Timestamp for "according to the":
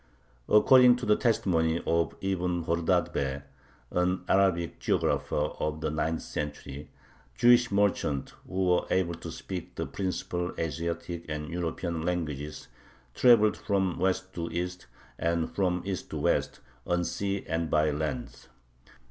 0.49-1.15